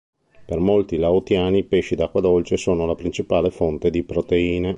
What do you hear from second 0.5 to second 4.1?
molti laotiani, i pesci d'acqua dolce sono la principale fonte di